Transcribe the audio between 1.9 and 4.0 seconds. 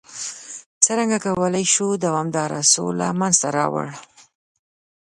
دوامداره سوله منځته راوړ؟